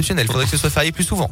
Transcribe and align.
Il 0.00 0.26
faudrait 0.26 0.44
que 0.44 0.50
ce 0.52 0.56
soit 0.56 0.70
férié 0.70 0.92
plus 0.92 1.02
souvent. 1.02 1.28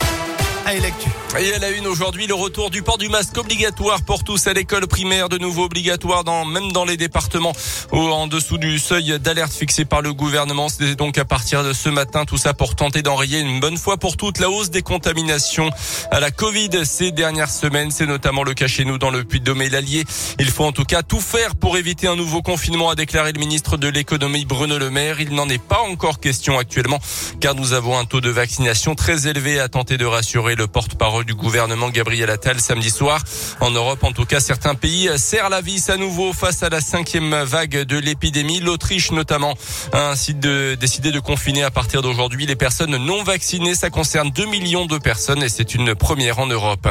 Et 1.38 1.54
à 1.54 1.58
la 1.60 1.70
une 1.70 1.86
aujourd'hui, 1.86 2.26
le 2.26 2.34
retour 2.34 2.70
du 2.70 2.82
port 2.82 2.98
du 2.98 3.08
masque 3.08 3.38
obligatoire 3.38 4.02
pour 4.02 4.24
tous 4.24 4.48
à 4.48 4.52
l'école 4.52 4.88
primaire, 4.88 5.28
de 5.28 5.38
nouveau 5.38 5.64
obligatoire 5.64 6.24
dans, 6.24 6.44
même 6.44 6.72
dans 6.72 6.84
les 6.84 6.96
départements 6.96 7.52
en 7.92 8.26
dessous 8.26 8.58
du 8.58 8.80
seuil 8.80 9.20
d'alerte 9.20 9.52
fixé 9.52 9.84
par 9.84 10.02
le 10.02 10.12
gouvernement. 10.12 10.68
C'est 10.68 10.96
donc 10.96 11.18
à 11.18 11.24
partir 11.24 11.62
de 11.62 11.72
ce 11.72 11.88
matin, 11.88 12.24
tout 12.24 12.36
ça 12.36 12.52
pour 12.52 12.74
tenter 12.74 13.02
d'enrayer 13.02 13.38
une 13.38 13.60
bonne 13.60 13.76
fois 13.76 13.96
pour 13.96 14.16
toutes 14.16 14.40
la 14.40 14.50
hausse 14.50 14.70
des 14.70 14.82
contaminations 14.82 15.70
à 16.10 16.18
la 16.18 16.32
Covid 16.32 16.70
ces 16.84 17.12
dernières 17.12 17.50
semaines. 17.50 17.92
C'est 17.92 18.06
notamment 18.06 18.42
le 18.42 18.54
cas 18.54 18.66
chez 18.66 18.84
nous 18.84 18.98
dans 18.98 19.10
le 19.10 19.22
Puy-de-Dôme 19.22 19.62
et 19.62 19.68
l'Allier. 19.68 20.04
Il 20.40 20.50
faut 20.50 20.64
en 20.64 20.72
tout 20.72 20.84
cas 20.84 21.04
tout 21.04 21.20
faire 21.20 21.54
pour 21.54 21.76
éviter 21.76 22.08
un 22.08 22.16
nouveau 22.16 22.42
confinement, 22.42 22.90
a 22.90 22.96
déclaré 22.96 23.32
le 23.32 23.38
ministre 23.38 23.76
de 23.76 23.86
l'économie 23.86 24.46
Bruno 24.46 24.78
Le 24.78 24.90
Maire. 24.90 25.20
Il 25.20 25.32
n'en 25.32 25.48
est 25.48 25.62
pas 25.62 25.82
encore 25.82 26.18
question 26.18 26.58
actuellement 26.58 26.98
car 27.40 27.54
nous 27.54 27.72
avons 27.72 27.96
un 27.96 28.04
taux 28.04 28.20
de 28.20 28.30
vaccination 28.30 28.96
très 28.96 29.28
élevé 29.28 29.60
à 29.60 29.68
tenter 29.68 29.96
de 29.96 30.06
rassurer 30.06 30.55
le 30.56 30.66
porte-parole 30.66 31.24
du 31.24 31.34
gouvernement 31.34 31.90
Gabriel 31.90 32.30
Attal 32.30 32.60
samedi 32.60 32.90
soir. 32.90 33.22
En 33.60 33.70
Europe, 33.70 34.02
en 34.04 34.12
tout 34.12 34.24
cas, 34.24 34.40
certains 34.40 34.74
pays 34.74 35.10
serrent 35.16 35.48
la 35.48 35.60
vis 35.60 35.90
à 35.90 35.96
nouveau 35.96 36.32
face 36.32 36.62
à 36.62 36.68
la 36.68 36.80
cinquième 36.80 37.34
vague 37.42 37.82
de 37.82 37.98
l'épidémie. 37.98 38.60
L'Autriche 38.60 39.12
notamment 39.12 39.54
a 39.92 40.14
décidé 40.78 41.12
de 41.12 41.20
confiner 41.20 41.62
à 41.62 41.70
partir 41.70 42.02
d'aujourd'hui 42.02 42.46
les 42.46 42.56
personnes 42.56 42.96
non 42.96 43.22
vaccinées. 43.22 43.74
Ça 43.74 43.90
concerne 43.90 44.30
2 44.30 44.46
millions 44.46 44.86
de 44.86 44.98
personnes 44.98 45.42
et 45.42 45.48
c'est 45.48 45.74
une 45.74 45.94
première 45.94 46.38
en 46.38 46.46
Europe. 46.46 46.88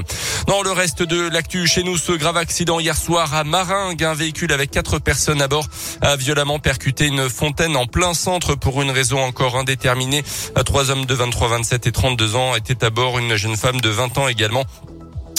Dans 0.48 0.62
le 0.62 0.72
reste 0.72 1.04
de 1.04 1.28
l'actu 1.28 1.68
chez 1.68 1.84
nous, 1.84 1.98
ce 1.98 2.12
grave 2.12 2.38
accident 2.38 2.80
hier 2.80 2.96
soir 2.96 3.34
à 3.34 3.44
Maringue, 3.44 4.04
un 4.04 4.14
véhicule 4.14 4.54
avec 4.54 4.72
quatre 4.72 5.00
personnes 5.00 5.42
à 5.42 5.48
bord 5.48 5.68
a 6.02 6.16
violemment 6.16 6.60
percuté 6.60 7.08
une 7.08 7.30
fontaine 7.30 7.76
en 7.76 7.88
plein 7.88 8.14
centre 8.14 8.56
pour 8.56 8.82
une 8.82 8.92
raison 8.92 9.20
encore 9.20 9.58
indéterminée. 9.58 10.24
Trois 10.66 10.92
hommes 10.92 11.06
de 11.06 11.14
23, 11.14 11.48
27 11.48 11.88
et 11.88 11.92
32 11.92 12.36
ans 12.36 12.56
étaient 12.56 12.84
à 12.84 12.90
bord. 12.90 13.20
Une 13.20 13.36
jeune 13.36 13.55
femme 13.56 13.82
de 13.82 13.90
20 13.90 14.18
ans 14.18 14.28
également. 14.28 14.64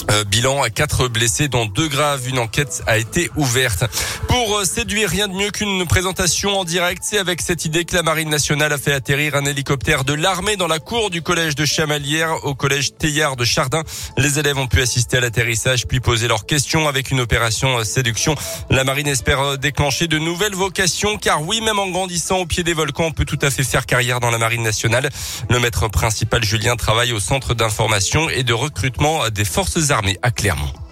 Euh, 0.09 0.23
bilan 0.23 0.61
à 0.61 0.69
quatre 0.69 1.09
blessés, 1.09 1.49
dont 1.49 1.65
deux 1.65 1.89
graves. 1.89 2.29
Une 2.29 2.39
enquête 2.39 2.81
a 2.87 2.97
été 2.97 3.29
ouverte. 3.35 3.83
Pour 4.29 4.57
euh, 4.57 4.63
séduire, 4.63 5.09
rien 5.09 5.27
de 5.27 5.33
mieux 5.33 5.51
qu'une 5.51 5.85
présentation 5.85 6.57
en 6.57 6.63
direct. 6.63 7.03
C'est 7.03 7.17
avec 7.17 7.41
cette 7.41 7.65
idée 7.65 7.83
que 7.83 7.93
la 7.93 8.03
Marine 8.03 8.29
nationale 8.29 8.71
a 8.71 8.77
fait 8.77 8.93
atterrir 8.93 9.35
un 9.35 9.43
hélicoptère 9.43 10.05
de 10.05 10.13
l'armée 10.13 10.55
dans 10.55 10.67
la 10.67 10.79
cour 10.79 11.09
du 11.09 11.21
collège 11.21 11.55
de 11.55 11.65
Chamalières 11.65 12.45
au 12.45 12.55
collège 12.55 12.95
Théillard 12.95 13.35
de 13.35 13.43
Chardin. 13.43 13.83
Les 14.17 14.39
élèves 14.39 14.57
ont 14.57 14.67
pu 14.67 14.81
assister 14.81 15.17
à 15.17 15.19
l'atterrissage 15.19 15.85
puis 15.87 15.99
poser 15.99 16.29
leurs 16.29 16.45
questions 16.45 16.87
avec 16.87 17.11
une 17.11 17.19
opération 17.19 17.79
euh, 17.79 17.83
séduction. 17.83 18.35
La 18.69 18.85
Marine 18.85 19.07
espère 19.07 19.57
déclencher 19.57 20.07
de 20.07 20.19
nouvelles 20.19 20.55
vocations 20.55 21.17
car 21.17 21.41
oui, 21.41 21.59
même 21.59 21.79
en 21.79 21.89
grandissant 21.89 22.37
au 22.37 22.45
pied 22.45 22.63
des 22.63 22.73
volcans, 22.73 23.05
on 23.07 23.11
peut 23.11 23.25
tout 23.25 23.39
à 23.41 23.49
fait 23.49 23.63
faire 23.63 23.85
carrière 23.85 24.21
dans 24.21 24.31
la 24.31 24.37
Marine 24.37 24.63
nationale. 24.63 25.09
Le 25.49 25.59
maître 25.59 25.89
principal 25.89 26.45
Julien 26.45 26.77
travaille 26.77 27.11
au 27.11 27.19
centre 27.19 27.53
d'information 27.53 28.29
et 28.29 28.43
de 28.43 28.53
recrutement 28.53 29.29
des 29.29 29.45
forces 29.45 29.91
armées 29.91 29.96
à 30.21 30.31
Clermont. 30.31 30.86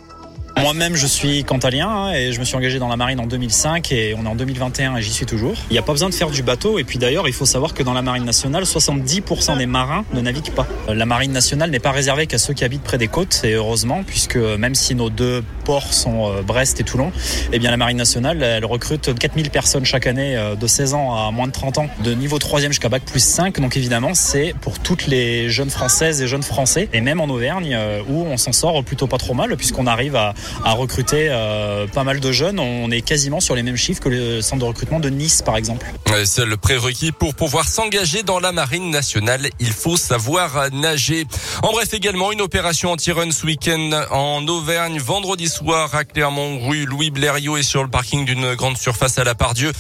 Moi-même, 0.62 0.96
je 0.96 1.06
suis 1.06 1.44
cantalien 1.44 1.90
hein, 1.90 2.14
et 2.14 2.32
je 2.32 2.40
me 2.40 2.46
suis 2.46 2.56
engagé 2.56 2.80
dans 2.80 2.88
la 2.88 2.96
marine 2.96 3.20
en 3.20 3.28
2005 3.28 3.92
et 3.92 4.16
on 4.18 4.26
est 4.26 4.28
en 4.28 4.36
2021 4.36 4.96
et 4.96 5.02
j'y 5.02 5.12
suis 5.12 5.26
toujours. 5.26 5.54
Il 5.70 5.74
n'y 5.74 5.80
a 5.80 5.82
pas 5.82 5.92
besoin 5.92 6.10
de 6.10 6.14
faire 6.14 6.32
du 6.32 6.44
bateau 6.44 6.80
et 6.80 6.84
puis 6.84 6.98
d'ailleurs, 6.98 7.28
il 7.28 7.34
faut 7.34 7.46
savoir 7.46 7.74
que 7.74 7.84
dans 7.84 7.94
la 7.94 8.02
marine 8.02 8.24
nationale, 8.24 8.64
70% 8.64 9.58
des 9.58 9.66
marins 9.66 10.06
ne 10.14 10.22
naviguent 10.22 10.54
pas. 10.54 10.66
La 10.88 11.06
marine 11.06 11.34
nationale 11.34 11.70
n'est 11.70 11.80
pas 11.80 11.92
réservée 11.92 12.26
qu'à 12.26 12.38
ceux 12.38 12.54
qui 12.54 12.64
habitent 12.64 12.84
près 12.84 12.98
des 12.98 13.08
côtes 13.08 13.42
et 13.44 13.54
heureusement, 13.54 14.04
puisque 14.08 14.38
même 14.38 14.76
si 14.76 14.96
nos 14.96 15.10
deux 15.10 15.44
ports 15.66 15.94
sont 15.94 16.32
euh, 16.32 16.42
Brest 16.42 16.80
et 16.80 16.84
Toulon, 16.84 17.12
eh 17.52 17.60
bien 17.60 17.70
la 17.70 17.78
marine 17.78 17.98
nationale, 17.98 18.42
elle 18.42 18.66
recrute 18.66 19.14
4000 19.14 19.50
personnes 19.50 19.86
chaque 19.86 20.08
année 20.08 20.38
euh, 20.38 20.56
de 20.56 20.68
16 20.68 20.94
ans 20.94 21.16
à 21.16 21.32
moins 21.32 21.48
de 21.48 21.52
30 21.52 21.80
ans, 21.80 21.88
de 22.04 22.14
niveau 22.14 22.38
3e 22.38 22.68
jusqu'à 22.68 22.90
bac 22.90 23.04
plus 23.04 23.24
5. 23.24 23.60
Donc 23.60 23.76
évidemment, 23.78 24.14
c'est 24.14 24.56
pour 24.62 24.80
toutes 24.80 25.08
les 25.08 25.50
jeunes 25.50 25.70
françaises 25.70 26.22
et 26.22 26.28
jeunes 26.28 26.44
français 26.44 26.88
et 26.94 27.02
même 27.02 27.20
en 27.20 27.26
Auvergne 27.26 27.76
euh, 27.76 28.02
où 28.08 28.24
on 28.24 28.38
s'en 28.38 28.54
sort 28.54 28.84
plutôt 28.84 29.08
pas 29.08 29.18
trop 29.18 29.34
mal 29.34 29.56
puisqu'on 29.58 29.86
arrive 29.86 30.16
à 30.16 30.34
à 30.64 30.74
recruter 30.74 31.28
euh, 31.30 31.88
pas 31.88 32.04
mal 32.04 32.20
de 32.20 32.32
jeunes. 32.32 32.60
On 32.60 32.92
est 32.92 33.02
quasiment 33.02 33.40
sur 33.40 33.56
les 33.56 33.64
mêmes 33.64 33.78
chiffres 33.78 34.02
que 34.02 34.10
le 34.10 34.42
centre 34.42 34.62
de 34.62 34.66
recrutement 34.66 35.00
de 35.00 35.10
Nice, 35.10 35.42
par 35.42 35.58
exemple. 35.58 35.86
C'est 36.26 36.46
le 36.46 36.58
prérequis 36.58 37.12
pour 37.12 37.36
pouvoir 37.36 37.68
s'engager 37.68 38.24
dans 38.24 38.40
la 38.40 38.52
marine 38.52 38.90
nationale. 38.90 39.50
Il 39.60 39.72
faut 39.72 39.98
savoir 39.98 40.72
nager. 40.72 41.26
En 41.64 41.72
bref, 41.72 41.94
également 41.94 42.32
une 42.32 42.42
opération 42.42 42.92
anti-run 42.92 43.32
ce 43.32 43.46
week-end 43.46 44.06
en 44.12 44.48
Auvergne, 44.48 45.00
vendredi 45.00 45.48
soir 45.48 45.94
à 45.94 46.04
Clermont, 46.06 46.68
rue 46.68 46.86
Louis 46.86 47.12
Blériot 47.12 47.58
et 47.58 47.64
sur 47.64 47.84
le 47.84 47.90
parking 47.90 48.26
d'une 48.26 48.56
grande 48.56 48.78
surface 48.78 49.18
à 49.18 49.24
la 49.24 49.36
Pardieu. 49.36 49.72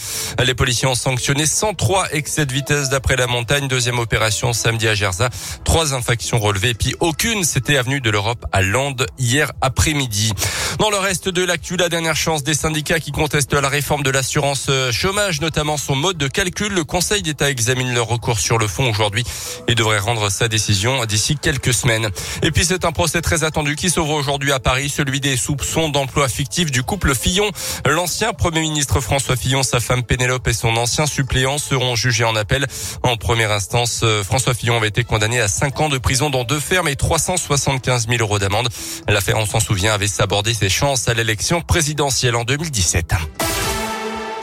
Les 0.44 0.54
policiers 0.54 0.88
ont 0.88 0.96
sanctionné 0.96 1.46
103 1.46 2.08
excès 2.12 2.46
de 2.46 2.54
vitesse 2.54 2.90
d'après 2.90 3.16
la 3.16 3.28
montagne. 3.28 3.68
Deuxième 3.68 4.00
opération 4.00 4.54
samedi 4.54 4.88
à 4.88 4.96
Gerza. 4.96 5.30
Trois 5.64 5.94
infractions 5.94 6.40
relevées, 6.40 6.74
puis 6.74 6.96
aucune. 7.00 7.44
C'était 7.44 7.78
avenue 7.78 8.02
de 8.02 8.10
l'Europe 8.10 8.46
à 8.52 8.62
Lande 8.62 9.08
hier 9.18 9.52
après-midi. 9.62 10.32
Dans 10.80 10.90
le 10.90 10.98
reste 10.98 11.30
de 11.30 11.44
l'actu, 11.44 11.78
la 11.78 11.90
dernière 11.90 12.16
chance 12.16 12.44
des 12.44 12.54
syndicats 12.54 13.00
qui 13.00 13.12
contestent 13.12 13.54
la 13.54 13.70
réforme 13.70 14.04
de 14.04 14.10
l'assurance 14.10 14.68
euh, 14.70 14.92
chômage, 14.92 15.42
notamment 15.42 15.78
son 15.78 15.96
mode 15.96 16.18
de 16.18 16.28
calcul. 16.28 16.74
Le 16.74 16.84
Conseil 16.84 17.22
d'État 17.22 17.50
examine 17.50 17.94
leur 17.94 18.08
recours 18.08 18.40
sur 18.40 18.58
le 18.58 18.68
fond 18.68 18.90
aujourd'hui 18.90 19.24
et 19.68 19.76
devrait 19.76 20.00
rendre 20.00 20.30
sa 20.30 20.48
décision 20.48 21.06
d'ici 21.06 21.38
quelques 21.38 21.74
semaines. 21.74 22.10
Et 22.44 22.52
puis 22.52 22.66
c'est 22.66 22.86
un 22.86 22.92
procès 22.92 23.22
très 23.22 23.44
attendu 23.44 23.76
qui 23.76 23.90
s'ouvre 23.90 24.12
aujourd'hui 24.12 24.52
à 24.52 24.60
Paris, 24.60 24.90
celui 24.90 25.20
des 25.20 25.38
soupçons 25.38 25.90
d'emploi 25.90 26.28
fictif 26.28 26.72
du 26.72 26.84
couple 26.84 27.16
Fillon. 27.16 27.50
L'ancien 27.86 28.34
Premier 28.34 28.62
ministre 28.62 29.00
François 29.00 29.36
Fillon, 29.36 29.64
sa 29.64 29.80
femme 29.80 30.04
Pénélope 30.04 30.48
et 30.48 30.54
son 30.54 30.76
ancien 30.78 31.06
suppléant 31.06 31.58
seront 31.58 31.96
jugés 31.96 32.26
en 32.26 32.36
appel. 32.36 32.68
En 33.04 33.18
première 33.18 33.52
instance, 33.52 34.02
euh, 34.04 34.24
François 34.24 34.54
Fillon 34.54 34.78
avait 34.78 34.90
été 34.90 35.04
condamné 35.04 35.40
à 35.40 35.48
5 35.48 35.80
ans 35.82 35.90
de 35.90 35.98
prison 35.98 36.30
dans 36.30 36.44
deux 36.44 36.60
fermes 36.60 36.88
et 36.88 36.96
375 36.96 38.08
000 38.08 38.22
euros 38.22 38.40
d'amende. 38.40 38.70
L'affaire, 39.08 39.38
on 39.38 39.46
s'en 39.46 39.60
souvient, 39.60 39.94
avait 39.94 40.08
sabordé 40.08 40.45
ses 40.54 40.70
chances 40.70 41.08
à 41.08 41.14
l'élection 41.14 41.62
présidentielle 41.62 42.36
en 42.36 42.44
2017. 42.44 43.14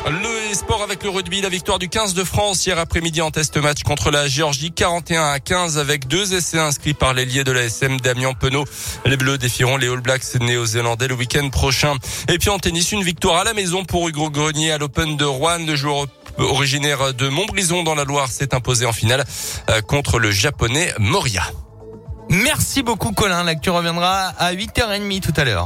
Le 0.07 0.55
sport 0.55 0.83
avec 0.83 1.05
le 1.05 1.11
rugby, 1.11 1.41
la 1.41 1.49
victoire 1.49 1.79
du 1.79 1.89
15 1.89 2.15
de 2.15 2.25
France 2.25 2.67
hier 2.67 2.79
après-midi 2.79 3.23
en 3.23 3.31
test 3.31 3.57
match 3.57 3.85
contre 3.85 4.11
la 4.11 4.27
Géorgie, 4.27 4.73
41 4.73 5.31
à 5.31 5.39
15 5.39 5.79
avec 5.79 6.09
deux 6.09 6.35
essais 6.35 6.59
inscrits 6.59 6.93
par 6.93 7.15
l'ailier 7.15 7.45
de 7.45 7.53
la 7.53 7.63
SM 7.63 8.01
Damien 8.01 8.35
Penaud. 8.35 8.65
Les 9.07 9.17
Bleus 9.17 9.39
défieront 9.39 9.77
les 9.77 9.89
All 9.89 10.01
Blacks 10.01 10.35
néo-zélandais 10.41 11.07
le 11.07 11.15
week-end 11.15 11.49
prochain. 11.51 11.95
Et 12.29 12.39
puis 12.39 12.51
en 12.51 12.59
tennis, 12.59 12.91
une 12.91 13.05
victoire 13.05 13.37
à 13.37 13.45
la 13.45 13.55
maison 13.55 13.85
pour 13.85 14.09
Hugo 14.09 14.29
Grenier 14.29 14.73
à 14.73 14.79
l'Open 14.79 15.17
de 15.17 15.25
Rouen. 15.25 15.65
Le 15.65 15.77
joueur 15.77 16.07
originaire 16.39 17.15
de 17.15 17.29
Montbrison 17.29 17.85
dans 17.85 17.95
la 17.95 18.05
Loire 18.05 18.29
s'est 18.29 18.55
imposé 18.55 18.87
en 18.87 18.93
finale 18.93 19.25
euh, 19.71 19.81
contre 19.83 20.19
le 20.19 20.33
japonais 20.33 20.93
Moria. 20.99 21.45
Merci 22.29 22.83
beaucoup 22.83 23.13
Colin, 23.13 23.45
l'actu 23.45 23.71
reviendra 23.71 24.33
à 24.39 24.53
8h30 24.53 25.21
tout 25.21 25.33
à 25.37 25.45
l'heure. 25.45 25.65